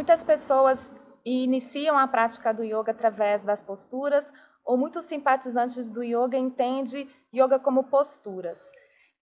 muitas 0.00 0.24
pessoas 0.24 0.94
iniciam 1.26 1.98
a 1.98 2.08
prática 2.08 2.54
do 2.54 2.64
yoga 2.64 2.90
através 2.90 3.42
das 3.42 3.62
posturas, 3.62 4.32
ou 4.64 4.78
muitos 4.78 5.04
simpatizantes 5.04 5.90
do 5.90 6.02
yoga 6.02 6.38
entendem 6.38 7.06
yoga 7.30 7.58
como 7.58 7.84
posturas. 7.84 8.72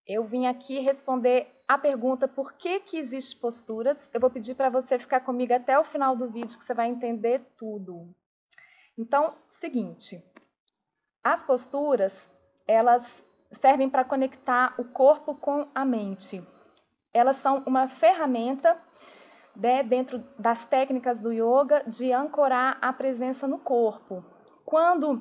Eu 0.06 0.22
vim 0.22 0.46
aqui 0.46 0.78
responder 0.78 1.52
a 1.66 1.76
pergunta 1.76 2.28
por 2.28 2.52
que, 2.52 2.78
que 2.78 2.96
existem 2.96 3.40
posturas. 3.40 4.08
Eu 4.14 4.20
vou 4.20 4.30
pedir 4.30 4.54
para 4.54 4.70
você 4.70 5.00
ficar 5.00 5.18
comigo 5.18 5.52
até 5.52 5.76
o 5.76 5.82
final 5.82 6.14
do 6.14 6.30
vídeo 6.30 6.56
que 6.56 6.62
você 6.62 6.74
vai 6.74 6.86
entender 6.86 7.40
tudo. 7.56 8.14
Então, 8.96 9.34
seguinte, 9.48 10.22
as 11.24 11.42
posturas, 11.42 12.30
elas 12.68 13.24
servem 13.50 13.90
para 13.90 14.04
conectar 14.04 14.76
o 14.78 14.84
corpo 14.84 15.34
com 15.34 15.66
a 15.74 15.84
mente. 15.84 16.40
Elas 17.12 17.34
são 17.34 17.64
uma 17.66 17.88
ferramenta 17.88 18.80
né, 19.58 19.82
dentro 19.82 20.24
das 20.38 20.64
técnicas 20.64 21.18
do 21.18 21.32
yoga 21.32 21.82
de 21.84 22.12
ancorar 22.12 22.78
a 22.80 22.92
presença 22.92 23.48
no 23.48 23.58
corpo. 23.58 24.24
Quando 24.64 25.20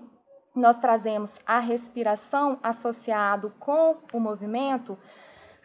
nós 0.55 0.77
trazemos 0.77 1.39
a 1.45 1.59
respiração 1.59 2.59
associado 2.61 3.51
com 3.59 3.97
o 4.13 4.19
movimento, 4.19 4.97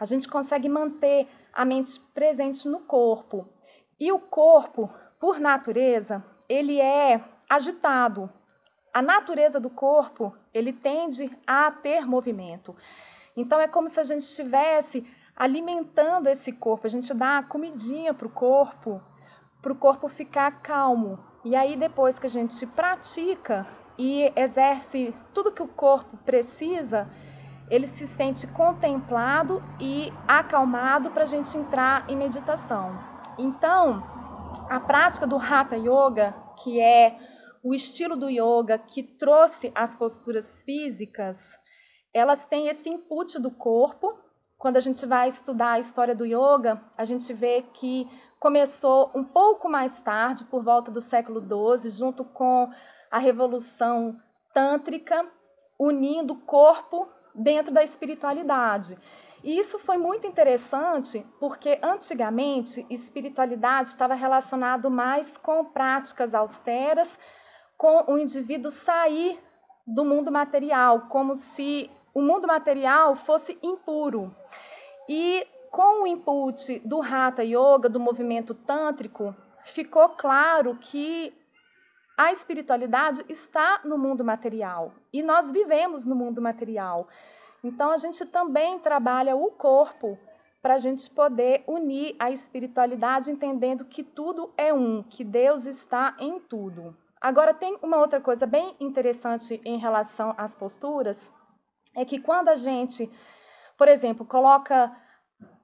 a 0.00 0.06
gente 0.06 0.26
consegue 0.26 0.68
manter 0.68 1.28
a 1.52 1.64
mente 1.64 2.00
presente 2.14 2.66
no 2.66 2.80
corpo. 2.80 3.46
E 4.00 4.10
o 4.10 4.18
corpo, 4.18 4.90
por 5.20 5.38
natureza, 5.38 6.24
ele 6.48 6.80
é 6.80 7.22
agitado. 7.48 8.30
A 8.92 9.02
natureza 9.02 9.60
do 9.60 9.68
corpo, 9.68 10.34
ele 10.52 10.72
tende 10.72 11.30
a 11.46 11.70
ter 11.70 12.06
movimento. 12.06 12.74
Então 13.36 13.60
é 13.60 13.68
como 13.68 13.88
se 13.88 14.00
a 14.00 14.02
gente 14.02 14.22
estivesse 14.22 15.06
alimentando 15.42 16.28
esse 16.28 16.52
corpo, 16.52 16.86
a 16.86 16.90
gente 16.90 17.12
dá 17.12 17.42
comidinha 17.42 18.14
para 18.14 18.28
o 18.28 18.30
corpo, 18.30 19.02
para 19.60 19.72
o 19.72 19.74
corpo 19.74 20.08
ficar 20.08 20.62
calmo. 20.62 21.18
E 21.44 21.56
aí 21.56 21.74
depois 21.74 22.16
que 22.16 22.28
a 22.28 22.30
gente 22.30 22.64
pratica 22.64 23.66
e 23.98 24.32
exerce 24.36 25.12
tudo 25.34 25.50
que 25.50 25.60
o 25.60 25.66
corpo 25.66 26.16
precisa, 26.18 27.10
ele 27.68 27.88
se 27.88 28.06
sente 28.06 28.46
contemplado 28.46 29.60
e 29.80 30.12
acalmado 30.28 31.10
para 31.10 31.24
a 31.24 31.26
gente 31.26 31.58
entrar 31.58 32.08
em 32.08 32.14
meditação. 32.14 32.96
Então, 33.36 34.00
a 34.70 34.78
prática 34.78 35.26
do 35.26 35.38
Hatha 35.38 35.74
Yoga, 35.74 36.36
que 36.62 36.80
é 36.80 37.18
o 37.64 37.74
estilo 37.74 38.14
do 38.14 38.30
yoga 38.30 38.78
que 38.78 39.02
trouxe 39.02 39.72
as 39.74 39.96
posturas 39.96 40.62
físicas, 40.62 41.58
elas 42.14 42.46
têm 42.46 42.68
esse 42.68 42.88
input 42.88 43.40
do 43.40 43.50
corpo. 43.50 44.21
Quando 44.62 44.76
a 44.76 44.80
gente 44.80 45.04
vai 45.04 45.26
estudar 45.26 45.72
a 45.72 45.80
história 45.80 46.14
do 46.14 46.24
yoga, 46.24 46.80
a 46.96 47.04
gente 47.04 47.32
vê 47.32 47.64
que 47.74 48.08
começou 48.38 49.10
um 49.12 49.24
pouco 49.24 49.68
mais 49.68 50.00
tarde, 50.02 50.44
por 50.44 50.62
volta 50.62 50.88
do 50.88 51.00
século 51.00 51.40
XII, 51.40 51.90
junto 51.90 52.24
com 52.24 52.70
a 53.10 53.18
revolução 53.18 54.16
tântrica, 54.54 55.26
unindo 55.76 56.36
corpo 56.42 57.08
dentro 57.34 57.74
da 57.74 57.82
espiritualidade. 57.82 58.96
E 59.42 59.58
isso 59.58 59.80
foi 59.80 59.98
muito 59.98 60.28
interessante 60.28 61.26
porque 61.40 61.80
antigamente 61.82 62.86
espiritualidade 62.88 63.88
estava 63.88 64.14
relacionado 64.14 64.88
mais 64.88 65.36
com 65.36 65.64
práticas 65.64 66.34
austeras, 66.34 67.18
com 67.76 68.12
o 68.12 68.16
indivíduo 68.16 68.70
sair 68.70 69.40
do 69.84 70.04
mundo 70.04 70.30
material, 70.30 71.08
como 71.08 71.34
se 71.34 71.90
o 72.14 72.22
mundo 72.22 72.46
material 72.46 73.16
fosse 73.16 73.58
impuro. 73.60 74.32
E 75.08 75.46
com 75.70 76.02
o 76.02 76.06
input 76.06 76.78
do 76.80 77.00
Hatha 77.02 77.42
Yoga, 77.42 77.88
do 77.88 77.98
movimento 77.98 78.54
tântrico, 78.54 79.34
ficou 79.64 80.10
claro 80.10 80.76
que 80.76 81.32
a 82.16 82.30
espiritualidade 82.30 83.24
está 83.28 83.80
no 83.84 83.96
mundo 83.96 84.24
material 84.24 84.92
e 85.12 85.22
nós 85.22 85.50
vivemos 85.50 86.04
no 86.04 86.14
mundo 86.14 86.42
material. 86.42 87.08
Então 87.64 87.90
a 87.90 87.96
gente 87.96 88.26
também 88.26 88.78
trabalha 88.78 89.34
o 89.34 89.50
corpo 89.50 90.18
para 90.60 90.74
a 90.74 90.78
gente 90.78 91.10
poder 91.10 91.64
unir 91.66 92.14
a 92.18 92.30
espiritualidade, 92.30 93.32
entendendo 93.32 93.84
que 93.84 94.04
tudo 94.04 94.52
é 94.56 94.72
um, 94.72 95.02
que 95.02 95.24
Deus 95.24 95.66
está 95.66 96.16
em 96.20 96.38
tudo. 96.38 96.96
Agora, 97.20 97.52
tem 97.52 97.76
uma 97.82 97.98
outra 97.98 98.20
coisa 98.20 98.46
bem 98.46 98.76
interessante 98.80 99.60
em 99.64 99.78
relação 99.78 100.34
às 100.36 100.56
posturas, 100.56 101.32
é 101.96 102.04
que 102.04 102.20
quando 102.20 102.48
a 102.48 102.56
gente, 102.56 103.10
por 103.76 103.88
exemplo, 103.88 104.24
coloca 104.24 104.94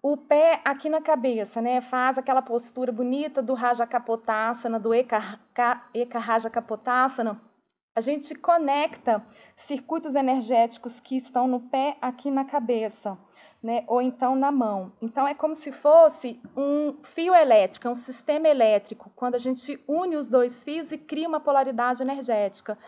o 0.02 0.16
pé 0.16 0.60
aqui 0.64 0.88
na 0.88 1.00
cabeça, 1.00 1.60
né? 1.60 1.80
Faz 1.80 2.18
aquela 2.18 2.42
postura 2.42 2.92
bonita 2.92 3.42
do 3.42 3.54
Raja 3.54 3.86
Kapotasana, 3.86 4.78
do 4.78 4.94
Eka, 4.94 5.40
Eka 5.92 6.18
Raja 6.18 6.48
Kapotasana. 6.48 7.40
A 7.94 8.00
gente 8.00 8.34
conecta 8.36 9.24
circuitos 9.56 10.14
energéticos 10.14 11.00
que 11.00 11.16
estão 11.16 11.48
no 11.48 11.60
pé 11.60 11.96
aqui 12.00 12.30
na 12.30 12.44
cabeça, 12.44 13.18
né? 13.62 13.82
Ou 13.88 14.00
então 14.00 14.36
na 14.36 14.52
mão. 14.52 14.92
Então 15.02 15.26
é 15.26 15.34
como 15.34 15.54
se 15.54 15.72
fosse 15.72 16.40
um 16.56 16.96
fio 17.02 17.34
elétrico, 17.34 17.88
é 17.88 17.90
um 17.90 17.96
sistema 17.96 18.46
elétrico, 18.46 19.10
quando 19.16 19.34
a 19.34 19.38
gente 19.38 19.82
une 19.88 20.16
os 20.16 20.28
dois 20.28 20.62
fios 20.62 20.92
e 20.92 20.98
cria 20.98 21.28
uma 21.28 21.40
polaridade 21.40 22.02
energética. 22.02 22.78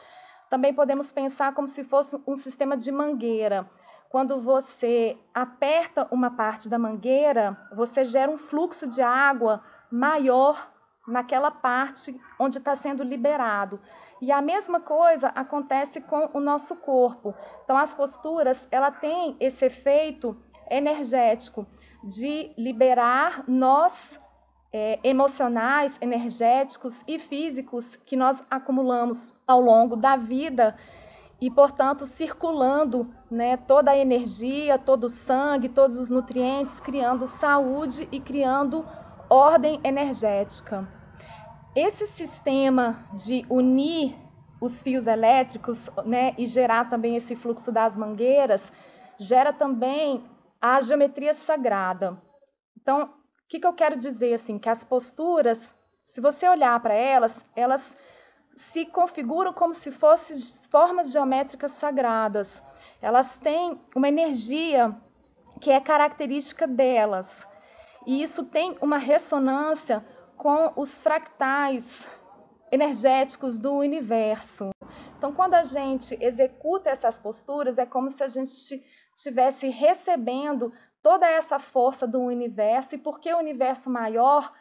Também 0.48 0.72
podemos 0.72 1.10
pensar 1.10 1.54
como 1.54 1.66
se 1.66 1.82
fosse 1.82 2.20
um 2.26 2.36
sistema 2.36 2.76
de 2.76 2.92
mangueira 2.92 3.68
quando 4.10 4.40
você 4.40 5.16
aperta 5.32 6.08
uma 6.10 6.32
parte 6.32 6.68
da 6.68 6.76
mangueira, 6.76 7.56
você 7.72 8.02
gera 8.02 8.28
um 8.28 8.36
fluxo 8.36 8.88
de 8.88 9.00
água 9.00 9.62
maior 9.88 10.68
naquela 11.06 11.48
parte 11.48 12.20
onde 12.36 12.58
está 12.58 12.74
sendo 12.74 13.04
liberado. 13.04 13.80
E 14.20 14.32
a 14.32 14.42
mesma 14.42 14.80
coisa 14.80 15.28
acontece 15.28 16.00
com 16.00 16.28
o 16.34 16.40
nosso 16.40 16.74
corpo. 16.74 17.32
Então, 17.62 17.76
as 17.76 17.94
posturas, 17.94 18.66
ela 18.72 18.90
tem 18.90 19.36
esse 19.38 19.64
efeito 19.64 20.36
energético 20.68 21.64
de 22.02 22.52
liberar 22.58 23.44
nós 23.46 24.20
é, 24.72 24.98
emocionais, 25.04 25.96
energéticos 26.00 27.04
e 27.06 27.16
físicos 27.20 27.94
que 27.94 28.16
nós 28.16 28.42
acumulamos 28.50 29.34
ao 29.46 29.60
longo 29.60 29.94
da 29.94 30.16
vida 30.16 30.76
e, 31.40 31.50
portanto, 31.50 32.04
circulando 32.04 33.12
né, 33.30 33.56
toda 33.56 33.92
a 33.92 33.96
energia, 33.96 34.78
todo 34.78 35.04
o 35.04 35.08
sangue, 35.08 35.68
todos 35.68 35.96
os 35.96 36.10
nutrientes, 36.10 36.80
criando 36.80 37.26
saúde 37.26 38.06
e 38.12 38.20
criando 38.20 38.86
ordem 39.28 39.80
energética. 39.82 40.86
Esse 41.74 42.06
sistema 42.06 43.08
de 43.14 43.46
unir 43.48 44.16
os 44.60 44.82
fios 44.82 45.06
elétricos 45.06 45.88
né, 46.04 46.34
e 46.36 46.46
gerar 46.46 46.90
também 46.90 47.16
esse 47.16 47.34
fluxo 47.34 47.72
das 47.72 47.96
mangueiras 47.96 48.70
gera 49.18 49.52
também 49.52 50.22
a 50.60 50.80
geometria 50.80 51.32
sagrada. 51.32 52.20
Então, 52.78 53.04
o 53.04 53.08
que, 53.48 53.58
que 53.58 53.66
eu 53.66 53.72
quero 53.72 53.98
dizer 53.98 54.34
assim? 54.34 54.58
Que 54.58 54.68
as 54.68 54.84
posturas, 54.84 55.74
se 56.04 56.20
você 56.20 56.46
olhar 56.46 56.78
para 56.80 56.92
elas, 56.92 57.46
elas 57.56 57.96
se 58.60 58.84
configuram 58.84 59.54
como 59.54 59.72
se 59.72 59.90
fossem 59.90 60.36
formas 60.70 61.10
geométricas 61.10 61.72
sagradas. 61.72 62.62
Elas 63.00 63.38
têm 63.38 63.80
uma 63.96 64.06
energia 64.06 64.94
que 65.60 65.70
é 65.70 65.80
característica 65.80 66.66
delas. 66.66 67.48
E 68.06 68.22
isso 68.22 68.44
tem 68.44 68.76
uma 68.82 68.98
ressonância 68.98 70.04
com 70.36 70.72
os 70.76 71.02
fractais 71.02 72.06
energéticos 72.70 73.58
do 73.58 73.72
universo. 73.72 74.70
Então, 75.16 75.32
quando 75.32 75.54
a 75.54 75.62
gente 75.62 76.16
executa 76.20 76.90
essas 76.90 77.18
posturas, 77.18 77.78
é 77.78 77.86
como 77.86 78.10
se 78.10 78.22
a 78.22 78.28
gente 78.28 78.84
estivesse 79.16 79.68
recebendo 79.68 80.70
toda 81.02 81.26
essa 81.26 81.58
força 81.58 82.06
do 82.06 82.20
universo, 82.20 82.94
e 82.94 82.98
porque 82.98 83.32
o 83.32 83.38
universo 83.38 83.88
maior, 83.88 84.52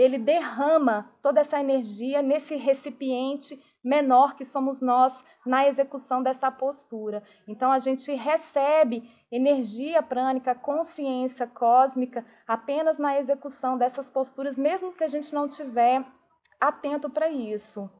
ele 0.00 0.18
derrama 0.18 1.12
toda 1.20 1.40
essa 1.40 1.60
energia 1.60 2.22
nesse 2.22 2.56
recipiente 2.56 3.60
menor 3.82 4.34
que 4.34 4.44
somos 4.44 4.80
nós 4.80 5.24
na 5.44 5.66
execução 5.66 6.22
dessa 6.22 6.50
postura. 6.50 7.22
Então 7.48 7.72
a 7.72 7.78
gente 7.78 8.12
recebe 8.14 9.10
energia 9.30 10.02
prânica, 10.02 10.54
consciência 10.54 11.46
cósmica 11.46 12.24
apenas 12.46 12.98
na 12.98 13.18
execução 13.18 13.76
dessas 13.76 14.10
posturas, 14.10 14.58
mesmo 14.58 14.94
que 14.94 15.04
a 15.04 15.08
gente 15.08 15.34
não 15.34 15.46
tiver 15.46 16.04
atento 16.60 17.08
para 17.08 17.28
isso. 17.28 17.90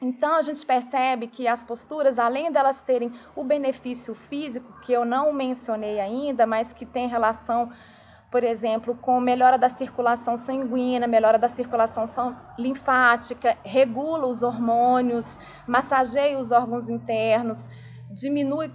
Então 0.00 0.34
a 0.34 0.42
gente 0.42 0.64
percebe 0.66 1.26
que 1.26 1.48
as 1.48 1.64
posturas, 1.64 2.18
além 2.18 2.52
delas 2.52 2.82
terem 2.82 3.12
o 3.34 3.44
benefício 3.44 4.14
físico 4.14 4.80
que 4.80 4.92
eu 4.92 5.04
não 5.04 5.32
mencionei 5.32 6.00
ainda, 6.00 6.46
mas 6.46 6.72
que 6.72 6.84
tem 6.84 7.08
relação 7.08 7.70
por 8.34 8.42
exemplo, 8.42 8.96
com 8.96 9.20
melhora 9.20 9.56
da 9.56 9.68
circulação 9.68 10.36
sanguínea, 10.36 11.06
melhora 11.06 11.38
da 11.38 11.46
circulação 11.46 12.04
linfática, 12.58 13.56
regula 13.62 14.26
os 14.26 14.42
hormônios, 14.42 15.38
massageia 15.68 16.36
os 16.36 16.50
órgãos 16.50 16.90
internos, 16.90 17.68
diminui 18.10 18.72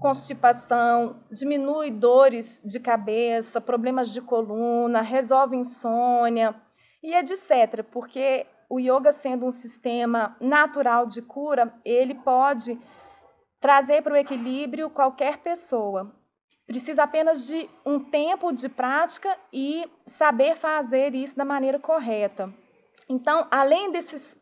constipação, 0.00 1.22
diminui 1.30 1.92
dores 1.92 2.60
de 2.64 2.80
cabeça, 2.80 3.60
problemas 3.60 4.10
de 4.10 4.20
coluna, 4.20 5.00
resolve 5.00 5.54
insônia. 5.54 6.56
e 7.00 7.14
etc. 7.14 7.84
Porque 7.92 8.48
o 8.68 8.80
yoga, 8.80 9.12
sendo 9.12 9.46
um 9.46 9.50
sistema 9.52 10.36
natural 10.40 11.06
de 11.06 11.22
cura, 11.22 11.72
ele 11.84 12.16
pode 12.16 12.76
trazer 13.60 14.02
para 14.02 14.14
o 14.14 14.16
equilíbrio 14.16 14.90
qualquer 14.90 15.38
pessoa. 15.38 16.17
Precisa 16.68 17.04
apenas 17.04 17.46
de 17.46 17.66
um 17.84 17.98
tempo 17.98 18.52
de 18.52 18.68
prática 18.68 19.34
e 19.50 19.90
saber 20.04 20.54
fazer 20.54 21.14
isso 21.14 21.34
da 21.34 21.44
maneira 21.44 21.78
correta. 21.78 22.52
Então, 23.08 23.48
além 23.50 23.90
desses 23.90 24.36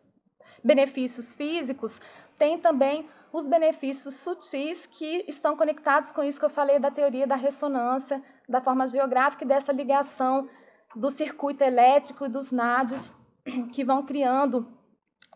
benefícios 0.62 1.37
físicos, 1.37 2.00
tem 2.37 2.58
também 2.58 3.08
os 3.32 3.46
benefícios 3.46 4.17
sutis 4.17 4.87
que 4.87 5.25
estão 5.28 5.56
conectados 5.56 6.11
com 6.11 6.20
isso 6.20 6.40
que 6.40 6.44
eu 6.44 6.50
falei 6.50 6.81
da 6.81 6.90
teoria 6.90 7.28
da 7.28 7.37
ressonância, 7.37 8.20
da 8.49 8.61
forma 8.61 8.88
geográfica 8.88 9.44
e 9.44 9.49
dessa 9.49 9.70
ligação 9.70 10.49
do 10.96 11.08
circuito 11.11 11.62
elétrico 11.62 12.25
e 12.25 12.28
dos 12.28 12.50
NADs 12.50 13.14
que 13.73 13.84
vão 13.84 14.05
criando 14.05 14.67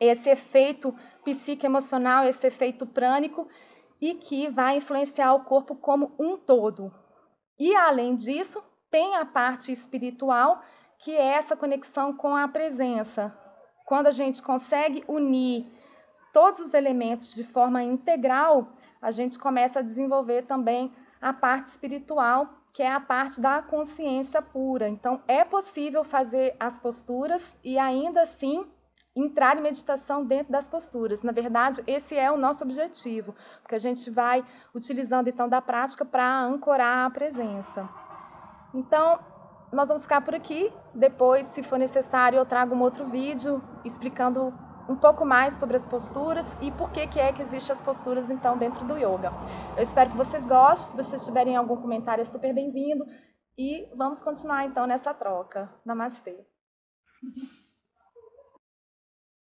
esse 0.01 0.29
efeito 0.29 0.93
psicoemocional, 1.23 2.25
esse 2.25 2.49
efeito 2.49 2.85
prânico 2.85 3.47
e 4.01 4.15
que 4.15 4.49
vai 4.49 4.79
influenciar 4.79 5.35
o 5.35 5.45
corpo 5.45 5.75
como 5.75 6.13
um 6.19 6.37
todo. 6.37 6.93
E 7.59 7.75
além 7.77 8.17
disso, 8.17 8.63
tem 8.91 9.17
a 9.17 9.25
parte 9.25 9.71
espiritual, 9.71 10.63
que 10.99 11.13
é 11.13 11.35
essa 11.35 11.57
conexão 11.57 12.13
com 12.13 12.35
a 12.35 12.49
presença. 12.49 13.37
Quando 13.85 14.07
a 14.07 14.11
gente 14.11 14.43
consegue 14.43 15.05
unir 15.07 15.67
todos 16.33 16.61
os 16.61 16.75
elementos 16.75 17.35
de 17.35 17.45
forma 17.45 17.83
integral, 17.83 18.73
a 19.01 19.11
gente 19.11 19.39
começa 19.39 19.81
a 19.81 19.83
desenvolver 19.83 20.43
também 20.43 20.93
a 21.21 21.33
parte 21.33 21.69
espiritual, 21.69 22.49
que 22.73 22.83
é 22.83 22.91
a 22.91 23.01
parte 23.01 23.41
da 23.41 23.61
consciência 23.61 24.41
pura. 24.41 24.89
Então, 24.89 25.23
é 25.27 25.45
possível 25.45 26.05
fazer 26.05 26.57
as 26.59 26.79
posturas 26.79 27.57
e 27.65 27.79
ainda 27.79 28.23
assim 28.23 28.67
entrar 29.15 29.59
em 29.59 29.63
meditação 29.63 30.25
dentro 30.25 30.53
das 30.53 30.69
posturas. 30.69 31.23
Na 31.23 31.33
verdade, 31.33 31.83
esse 31.87 32.17
é 32.17 32.31
o 32.31 32.37
nosso 32.37 32.65
objetivo, 32.65 33.35
porque 33.61 33.75
a 33.75 33.79
gente 33.79 34.11
vai 34.11 34.45
utilizando 34.75 35.29
então 35.29 35.49
da 35.49 35.61
prática 35.61 36.05
para 36.05 36.43
ancorar 36.43 37.07
a 37.07 37.11
presença. 37.11 37.89
Então, 38.73 39.19
nós 39.73 39.89
vamos 39.89 40.03
ficar 40.03 40.21
por 40.21 40.35
aqui. 40.35 40.73
Depois, 40.95 41.47
se 41.47 41.63
for 41.63 41.79
necessário, 41.79 42.39
eu 42.39 42.47
trago 42.47 42.75
um 42.75 42.81
outro 42.81 43.07
vídeo 43.07 43.63
explicando 43.85 44.53
um 44.89 44.97
pouco 44.97 45.25
mais 45.25 45.55
sobre 45.55 45.77
as 45.77 45.87
posturas 45.87 46.57
e 46.61 46.73
por 46.73 46.91
que, 46.91 47.07
que 47.07 47.21
é 47.21 47.33
que 47.33 47.43
existem 47.43 47.73
as 47.73 47.81
posturas, 47.81 48.29
então, 48.31 48.59
dentro 48.59 48.85
do 48.85 48.97
yoga. 48.97 49.33
Eu 49.77 49.83
espero 49.83 50.11
que 50.11 50.17
vocês 50.17 50.45
gostem. 50.45 50.91
Se 50.91 50.97
vocês 50.97 51.25
tiverem 51.25 51.57
algum 51.57 51.77
comentário, 51.77 52.23
é 52.23 52.25
super 52.25 52.53
bem-vindo. 52.53 53.05
E 53.57 53.89
vamos 53.97 54.21
continuar, 54.21 54.65
então, 54.65 54.87
nessa 54.87 55.15
troca. 55.15 55.73
Namastê. 55.85 56.37